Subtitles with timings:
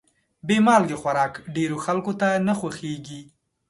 [0.47, 3.21] بې مالګې خوراک ډېرو خلکو ته نه خوښېږي.